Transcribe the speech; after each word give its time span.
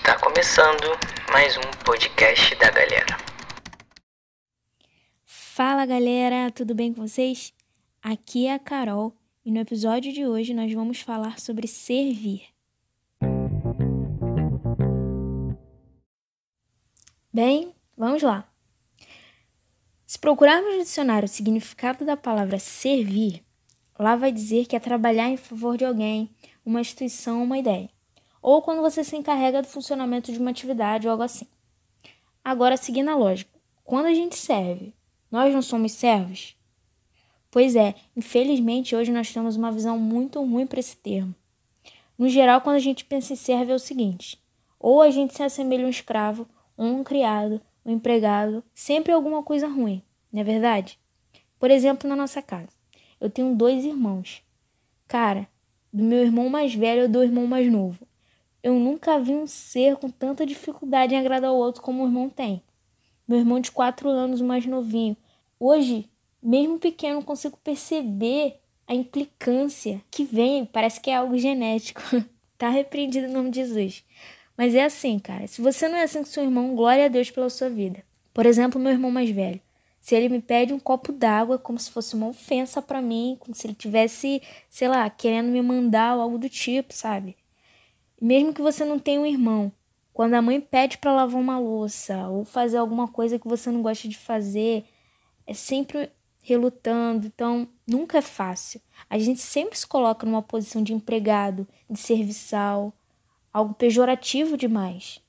Está 0.00 0.18
começando 0.18 0.98
mais 1.30 1.58
um 1.58 1.84
podcast 1.84 2.54
da 2.56 2.70
galera. 2.70 3.18
Fala 5.26 5.84
galera, 5.84 6.50
tudo 6.50 6.74
bem 6.74 6.94
com 6.94 7.06
vocês? 7.06 7.52
Aqui 8.02 8.46
é 8.46 8.54
a 8.54 8.58
Carol 8.58 9.14
e 9.44 9.52
no 9.52 9.60
episódio 9.60 10.10
de 10.10 10.26
hoje 10.26 10.54
nós 10.54 10.72
vamos 10.72 11.02
falar 11.02 11.38
sobre 11.38 11.68
servir. 11.68 12.44
Bem, 17.30 17.74
vamos 17.94 18.22
lá. 18.22 18.50
Se 20.06 20.18
procurarmos 20.18 20.76
no 20.76 20.82
dicionário 20.82 21.26
o 21.26 21.28
significado 21.28 22.06
da 22.06 22.16
palavra 22.16 22.58
servir, 22.58 23.44
lá 23.98 24.16
vai 24.16 24.32
dizer 24.32 24.64
que 24.64 24.74
é 24.74 24.80
trabalhar 24.80 25.28
em 25.28 25.36
favor 25.36 25.76
de 25.76 25.84
alguém, 25.84 26.34
uma 26.64 26.80
instituição, 26.80 27.42
uma 27.42 27.58
ideia. 27.58 27.90
Ou 28.42 28.62
quando 28.62 28.80
você 28.80 29.04
se 29.04 29.16
encarrega 29.16 29.62
do 29.62 29.68
funcionamento 29.68 30.32
de 30.32 30.38
uma 30.38 30.50
atividade 30.50 31.06
ou 31.06 31.12
algo 31.12 31.22
assim. 31.22 31.46
Agora, 32.42 32.76
seguindo 32.76 33.10
a 33.10 33.14
lógica, 33.14 33.50
quando 33.84 34.06
a 34.06 34.14
gente 34.14 34.36
serve, 34.36 34.94
nós 35.30 35.52
não 35.52 35.60
somos 35.60 35.92
servos? 35.92 36.56
Pois 37.50 37.74
é, 37.74 37.94
infelizmente 38.16 38.94
hoje 38.94 39.10
nós 39.10 39.32
temos 39.32 39.56
uma 39.56 39.72
visão 39.72 39.98
muito 39.98 40.40
ruim 40.40 40.66
para 40.66 40.80
esse 40.80 40.96
termo. 40.96 41.34
No 42.16 42.28
geral, 42.28 42.60
quando 42.60 42.76
a 42.76 42.80
gente 42.80 43.04
pensa 43.04 43.32
em 43.32 43.36
servo 43.36 43.72
é 43.72 43.74
o 43.74 43.78
seguinte: 43.78 44.38
ou 44.78 45.02
a 45.02 45.10
gente 45.10 45.34
se 45.34 45.42
assemelha 45.42 45.84
a 45.84 45.86
um 45.86 45.90
escravo, 45.90 46.46
ou 46.76 46.86
um 46.86 47.04
criado, 47.04 47.60
um 47.84 47.92
empregado, 47.92 48.62
sempre 48.72 49.12
alguma 49.12 49.42
coisa 49.42 49.66
ruim, 49.66 50.02
não 50.32 50.40
é 50.40 50.44
verdade? 50.44 50.98
Por 51.58 51.70
exemplo, 51.70 52.08
na 52.08 52.16
nossa 52.16 52.40
casa, 52.40 52.72
eu 53.20 53.28
tenho 53.28 53.54
dois 53.54 53.84
irmãos. 53.84 54.42
Cara, 55.08 55.48
do 55.92 56.04
meu 56.04 56.20
irmão 56.20 56.48
mais 56.48 56.74
velho 56.74 57.02
ou 57.02 57.08
do 57.08 57.22
irmão 57.22 57.46
mais 57.46 57.70
novo. 57.70 58.06
Eu 58.62 58.74
nunca 58.74 59.18
vi 59.18 59.32
um 59.32 59.46
ser 59.46 59.96
com 59.96 60.10
tanta 60.10 60.44
dificuldade 60.44 61.14
em 61.14 61.18
agradar 61.18 61.50
o 61.50 61.56
outro 61.56 61.80
como 61.80 62.02
o 62.02 62.06
irmão 62.06 62.28
tem. 62.28 62.62
Meu 63.26 63.38
irmão 63.38 63.58
de 63.58 63.70
quatro 63.70 64.08
anos, 64.08 64.40
mais 64.42 64.66
novinho. 64.66 65.16
Hoje, 65.58 66.10
mesmo 66.42 66.78
pequeno, 66.78 67.22
consigo 67.22 67.56
perceber 67.62 68.60
a 68.86 68.94
implicância 68.94 70.02
que 70.10 70.24
vem. 70.24 70.66
Parece 70.66 71.00
que 71.00 71.10
é 71.10 71.14
algo 71.14 71.38
genético. 71.38 72.02
tá 72.58 72.68
repreendido 72.68 73.26
em 73.28 73.32
nome 73.32 73.50
de 73.50 73.60
Jesus. 73.60 74.04
Mas 74.56 74.74
é 74.74 74.84
assim, 74.84 75.18
cara. 75.18 75.46
Se 75.46 75.62
você 75.62 75.88
não 75.88 75.96
é 75.96 76.02
assim 76.02 76.18
com 76.18 76.26
seu 76.26 76.42
irmão, 76.42 76.74
glória 76.74 77.06
a 77.06 77.08
Deus 77.08 77.30
pela 77.30 77.48
sua 77.48 77.70
vida. 77.70 78.04
Por 78.34 78.44
exemplo, 78.44 78.80
meu 78.80 78.92
irmão 78.92 79.10
mais 79.10 79.30
velho. 79.30 79.60
Se 80.00 80.14
ele 80.14 80.28
me 80.28 80.40
pede 80.40 80.72
um 80.72 80.78
copo 80.78 81.12
d'água, 81.12 81.58
como 81.58 81.78
se 81.78 81.90
fosse 81.90 82.14
uma 82.14 82.28
ofensa 82.28 82.82
para 82.82 83.00
mim, 83.00 83.36
como 83.38 83.54
se 83.54 83.66
ele 83.66 83.74
tivesse, 83.74 84.42
sei 84.68 84.88
lá, 84.88 85.08
querendo 85.08 85.50
me 85.50 85.62
mandar 85.62 86.16
ou 86.16 86.22
algo 86.22 86.38
do 86.38 86.48
tipo, 86.48 86.92
sabe? 86.92 87.36
Mesmo 88.20 88.52
que 88.52 88.60
você 88.60 88.84
não 88.84 88.98
tenha 88.98 89.20
um 89.20 89.26
irmão, 89.26 89.72
quando 90.12 90.34
a 90.34 90.42
mãe 90.42 90.60
pede 90.60 90.98
para 90.98 91.14
lavar 91.14 91.40
uma 91.40 91.58
louça 91.58 92.28
ou 92.28 92.44
fazer 92.44 92.76
alguma 92.76 93.08
coisa 93.08 93.38
que 93.38 93.48
você 93.48 93.70
não 93.70 93.80
gosta 93.80 94.06
de 94.08 94.18
fazer, 94.18 94.84
é 95.46 95.54
sempre 95.54 96.10
relutando, 96.42 97.26
então 97.26 97.68
nunca 97.86 98.18
é 98.18 98.22
fácil. 98.22 98.80
A 99.08 99.18
gente 99.18 99.40
sempre 99.40 99.78
se 99.78 99.86
coloca 99.86 100.26
numa 100.26 100.42
posição 100.42 100.82
de 100.82 100.92
empregado, 100.92 101.66
de 101.88 101.98
serviçal, 101.98 102.92
algo 103.52 103.74
pejorativo 103.74 104.56
demais. 104.56 105.20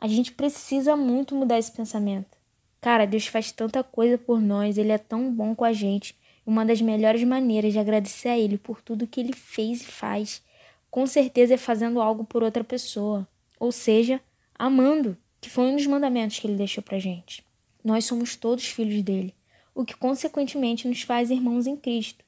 A 0.00 0.06
gente 0.06 0.32
precisa 0.32 0.96
muito 0.96 1.34
mudar 1.34 1.58
esse 1.58 1.72
pensamento. 1.72 2.38
Cara, 2.80 3.06
Deus 3.06 3.26
faz 3.26 3.50
tanta 3.50 3.82
coisa 3.82 4.16
por 4.16 4.40
nós, 4.40 4.78
Ele 4.78 4.92
é 4.92 4.98
tão 4.98 5.32
bom 5.32 5.54
com 5.54 5.64
a 5.64 5.72
gente. 5.72 6.16
Uma 6.46 6.64
das 6.64 6.80
melhores 6.80 7.22
maneiras 7.24 7.72
de 7.72 7.78
agradecer 7.78 8.28
a 8.28 8.38
Ele 8.38 8.56
por 8.56 8.80
tudo 8.80 9.06
que 9.06 9.20
Ele 9.20 9.32
fez 9.32 9.82
e 9.82 9.86
faz, 9.86 10.42
com 10.90 11.06
certeza 11.06 11.54
é 11.54 11.58
fazendo 11.58 12.00
algo 12.00 12.24
por 12.24 12.42
outra 12.42 12.64
pessoa, 12.64 13.26
ou 13.58 13.70
seja, 13.72 14.20
amando, 14.58 15.16
que 15.40 15.50
foi 15.50 15.64
um 15.64 15.76
dos 15.76 15.86
mandamentos 15.86 16.38
que 16.38 16.46
Ele 16.46 16.56
deixou 16.56 16.82
pra 16.82 16.98
gente. 16.98 17.44
Nós 17.84 18.04
somos 18.04 18.36
todos 18.36 18.66
filhos 18.66 19.02
dele, 19.02 19.34
o 19.74 19.84
que 19.84 19.96
consequentemente 19.96 20.88
nos 20.88 21.02
faz 21.02 21.30
irmãos 21.30 21.66
em 21.66 21.76
Cristo. 21.76 22.24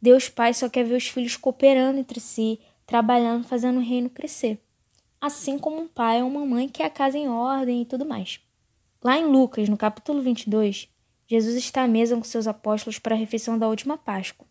Deus 0.00 0.28
Pai 0.28 0.54
só 0.54 0.68
quer 0.68 0.84
ver 0.84 0.96
os 0.96 1.08
filhos 1.08 1.36
cooperando 1.36 1.98
entre 1.98 2.20
si, 2.20 2.60
trabalhando, 2.86 3.46
fazendo 3.46 3.78
o 3.78 3.82
reino 3.82 4.08
crescer. 4.08 4.60
Assim 5.20 5.58
como 5.58 5.80
um 5.80 5.88
pai 5.88 6.22
ou 6.22 6.28
uma 6.28 6.44
mãe 6.44 6.68
quer 6.68 6.84
a 6.84 6.90
casa 6.90 7.18
em 7.18 7.28
ordem 7.28 7.82
e 7.82 7.86
tudo 7.86 8.04
mais. 8.04 8.38
Lá 9.02 9.18
em 9.18 9.24
Lucas, 9.24 9.68
no 9.68 9.76
capítulo 9.76 10.20
22, 10.22 10.88
Jesus 11.26 11.56
está 11.56 11.82
à 11.82 11.88
mesa 11.88 12.16
com 12.16 12.22
seus 12.22 12.46
apóstolos 12.46 12.98
para 12.98 13.14
a 13.14 13.18
refeição 13.18 13.58
da 13.58 13.68
última 13.68 13.98
Páscoa. 13.98 14.46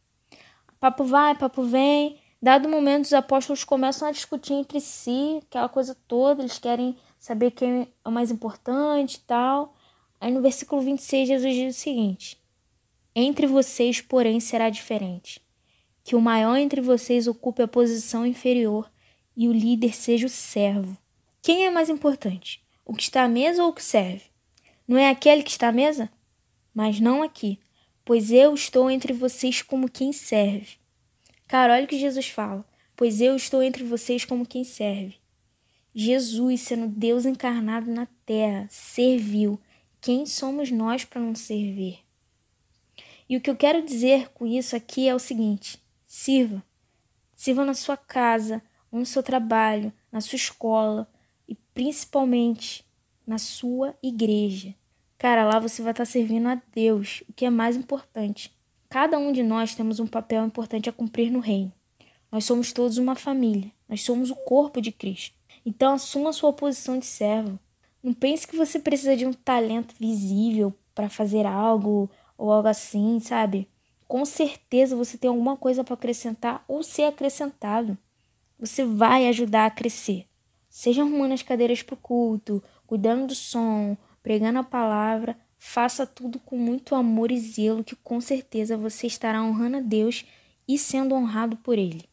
Papo 0.80 1.03
vai, 1.03 1.36
papo 1.36 1.64
vem. 1.64 2.18
Dado 2.45 2.69
momento, 2.69 3.06
os 3.06 3.13
apóstolos 3.13 3.63
começam 3.63 4.07
a 4.07 4.11
discutir 4.11 4.53
entre 4.53 4.79
si, 4.79 5.39
aquela 5.47 5.67
coisa 5.67 5.97
toda, 6.07 6.44
eles 6.44 6.59
querem 6.59 6.95
saber 7.17 7.50
quem 7.50 7.81
é 7.81 8.07
o 8.07 8.11
mais 8.11 8.29
importante 8.29 9.16
e 9.16 9.19
tal. 9.22 9.75
Aí 10.22 10.31
no 10.31 10.44
versículo 10.44 10.79
26, 10.79 11.28
Jesus 11.28 11.56
diz 11.56 11.75
o 11.75 11.79
seguinte: 11.79 12.38
Entre 13.16 13.47
vocês, 13.47 14.00
porém, 14.00 14.39
será 14.39 14.69
diferente. 14.69 15.41
Que 16.03 16.16
o 16.16 16.22
maior 16.22 16.56
entre 16.57 16.81
vocês 16.81 17.28
ocupe 17.28 17.63
a 17.63 17.67
posição 17.67 18.28
inferior 18.28 18.91
e 19.35 19.47
o 19.47 19.51
líder 19.51 19.95
seja 19.95 20.27
o 20.27 20.29
servo. 20.29 20.95
Quem 21.41 21.66
é 21.66 21.72
mais 21.72 21.89
importante? 21.89 22.63
O 22.85 22.94
que 22.94 23.01
está 23.01 23.23
à 23.23 23.27
mesa 23.27 23.63
ou 23.63 23.69
o 23.69 23.73
que 23.73 23.83
serve? 23.83 24.25
Não 24.88 25.00
é 25.00 25.09
aquele 25.09 25.41
que 25.41 25.50
está 25.50 25.69
à 25.69 25.72
mesa? 25.72 26.12
Mas 26.75 27.00
não 27.00 27.23
aqui, 27.23 27.59
pois 28.06 28.29
eu 28.29 28.53
estou 28.53 28.91
entre 28.91 29.13
vocês 29.13 29.63
como 29.63 29.89
quem 29.89 30.13
serve. 30.13 30.84
Cara, 31.47 31.73
olha 31.73 31.85
o 31.85 31.88
que 31.88 32.00
Jesus 32.00 32.28
fala. 32.28 32.66
Pois 32.95 33.22
eu 33.22 33.35
estou 33.35 33.61
entre 33.61 33.83
vocês 33.83 34.25
como 34.25 34.45
quem 34.45 34.63
serve. 34.63 35.16
Jesus, 35.94 36.61
sendo 36.61 36.88
Deus 36.88 37.25
encarnado 37.25 37.91
na 37.91 38.07
terra, 38.25 38.67
serviu. 38.69 39.59
Quem 40.01 40.25
somos 40.25 40.72
nós 40.72 41.06
para 41.06 41.22
não 41.22 41.35
servir? 41.35 42.00
E 43.28 43.38
o 43.38 43.41
que 43.41 43.50
eu 43.50 43.56
quero 43.56 43.83
dizer 43.83 44.29
com 44.33 44.45
isso 44.45 44.75
aqui 44.75 45.07
é 45.07 45.16
o 45.16 45.19
seguinte: 45.19 45.81
sirva. 46.06 46.63
Sirva 47.35 47.66
na 47.66 47.73
sua 47.73 47.97
casa, 47.97 48.62
no 48.91 49.06
seu 49.06 49.22
trabalho, 49.22 49.91
na 50.12 50.22
sua 50.22 50.38
escola 50.38 51.09
e 51.47 51.56
principalmente 51.73 52.85
na 53.25 53.38
sua 53.38 53.95
igreja. 54.01 54.73
Cara, 55.17 55.44
lá 55.44 55.59
você 55.59 55.81
vai 55.81 55.91
estar 55.91 56.06
servindo 56.06 56.47
a 56.47 56.62
Deus, 56.73 57.23
o 57.27 57.33
que 57.33 57.45
é 57.45 57.50
mais 57.50 57.75
importante. 57.75 58.56
Cada 58.95 59.19
um 59.19 59.33
de 59.33 59.44
nós 59.44 59.75
temos 59.75 60.00
um 60.00 60.07
papel 60.07 60.45
importante 60.45 60.89
a 60.89 60.94
cumprir 60.94 61.29
no 61.29 61.41
reino. 61.41 61.69
Nós 62.31 62.45
somos 62.45 62.72
todos 62.72 62.97
uma 62.97 63.13
família, 63.13 63.69
nós 63.89 64.01
somos 64.01 64.31
o 64.31 64.35
corpo 64.35 64.79
de 64.79 64.89
Cristo. 64.89 65.35
Então 65.66 65.95
assuma 65.95 66.31
sua 66.31 66.53
posição 66.53 66.97
de 66.97 67.06
servo. 67.06 67.59
Não 68.01 68.13
pense 68.13 68.47
que 68.47 68.56
você 68.56 68.79
precisa 68.79 69.17
de 69.17 69.25
um 69.25 69.33
talento 69.33 69.94
visível 70.00 70.73
para 70.94 71.09
fazer 71.09 71.45
algo 71.45 72.09
ou 72.38 72.50
algo 72.53 72.69
assim, 72.69 73.19
sabe? 73.19 73.67
Com 74.07 74.23
certeza 74.23 74.95
você 74.95 75.17
tem 75.17 75.29
alguma 75.29 75.57
coisa 75.57 75.83
para 75.83 75.95
acrescentar 75.95 76.63
ou 76.66 76.81
ser 76.81 77.03
acrescentado. 77.03 77.97
Você 78.57 78.85
vai 78.85 79.27
ajudar 79.27 79.66
a 79.66 79.72
crescer. 79.72 80.25
Seja 80.69 81.01
arrumando 81.01 81.33
as 81.33 81.41
cadeiras 81.44 81.83
para 81.83 81.95
o 81.95 81.97
culto, 81.97 82.63
cuidando 82.88 83.27
do 83.27 83.35
som, 83.35 83.97
pregando 84.23 84.59
a 84.59 84.63
palavra, 84.63 85.38
faça 85.58 86.06
tudo 86.06 86.40
com 86.40 86.58
muito 86.58 86.96
amor 86.96 87.32
e 87.32 87.40
zelo, 87.40 87.84
que 87.84 87.96
com 87.96 88.22
certeza 88.22 88.78
você 88.78 89.08
estará 89.08 89.42
honrando 89.42 89.78
a 89.78 89.82
Deus 89.82 90.26
e 90.68 90.78
sendo 90.78 91.16
honrado 91.16 91.58
por 91.58 91.78
Ele. 91.78 92.06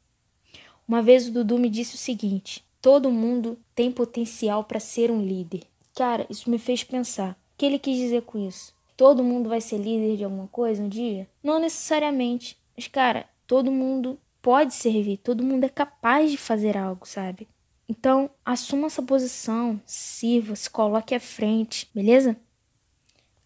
Uma 0.87 1.01
vez 1.01 1.29
o 1.29 1.33
Dudu 1.33 1.59
me 1.59 1.71
disse 1.71 1.95
o 1.95 1.99
seguinte: 1.99 2.65
todo 2.81 3.11
mundo 3.11 3.59
tem 3.75 3.91
potencial 3.91 4.65
para 4.65 4.81
ser 4.81 5.11
um 5.11 5.25
líder. 5.25 5.63
Cara, 5.95 6.27
isso 6.29 6.51
me 6.51 6.59
fez 6.59 6.83
pensar. 6.83 7.33
O 7.33 7.37
que 7.59 7.67
ele 7.67 7.79
quis 7.79 7.97
dizer 7.97 8.23
com 8.23 8.39
isso? 8.39 8.75
Todo 8.97 9.23
mundo 9.23 9.49
vai 9.49 9.61
ser 9.61 9.79
líder 9.79 10.17
de 10.17 10.25
alguma 10.25 10.49
coisa 10.49 10.83
um 10.83 10.89
dia? 10.89 11.29
Não 11.43 11.59
necessariamente. 11.59 12.59
Mas, 12.77 12.89
cara, 12.89 13.29
todo 13.47 13.71
mundo 13.71 14.19
pode 14.41 14.75
servir, 14.75 15.19
todo 15.19 15.45
mundo 15.45 15.65
é 15.65 15.69
capaz 15.69 16.31
de 16.31 16.37
fazer 16.37 16.77
algo, 16.77 17.07
sabe? 17.07 17.47
Então, 17.89 18.31
assuma 18.45 18.87
essa 18.87 19.03
posição, 19.03 19.81
sirva, 19.87 20.57
se 20.57 20.69
coloque 20.69 21.15
à 21.15 21.21
frente, 21.21 21.89
beleza? 21.95 22.37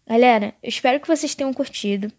Galera, 0.07 0.53
eu 0.63 0.69
espero 0.69 1.01
que 1.01 1.07
vocês 1.07 1.35
tenham 1.35 1.53
curtido. 1.53 2.09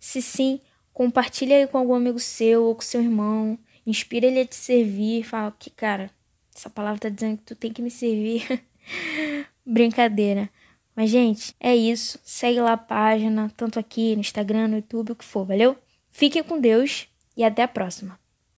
Se 0.00 0.22
sim, 0.22 0.58
compartilhe 0.92 1.52
aí 1.52 1.66
com 1.66 1.76
algum 1.76 1.94
amigo 1.94 2.18
seu 2.18 2.64
ou 2.64 2.74
com 2.74 2.80
seu 2.80 3.02
irmão. 3.02 3.58
Inspira 3.86 4.26
ele 4.26 4.40
a 4.40 4.46
te 4.46 4.56
servir. 4.56 5.22
Fala 5.22 5.54
que, 5.58 5.68
cara, 5.68 6.10
essa 6.54 6.70
palavra 6.70 6.98
tá 6.98 7.08
dizendo 7.10 7.36
que 7.36 7.44
tu 7.44 7.54
tem 7.54 7.70
que 7.70 7.82
me 7.82 7.90
servir. 7.90 8.64
Brincadeira. 9.66 10.48
Mas, 10.94 11.10
gente, 11.10 11.54
é 11.60 11.76
isso. 11.76 12.18
Segue 12.24 12.58
lá 12.58 12.72
a 12.72 12.78
página, 12.78 13.52
tanto 13.54 13.78
aqui 13.78 14.14
no 14.14 14.22
Instagram, 14.22 14.68
no 14.68 14.76
YouTube, 14.76 15.12
o 15.12 15.16
que 15.16 15.24
for, 15.24 15.44
valeu? 15.44 15.76
Fiquem 16.10 16.42
com 16.42 16.58
Deus 16.58 17.06
e 17.36 17.44
até 17.44 17.62
a 17.62 17.68
próxima. 17.68 18.18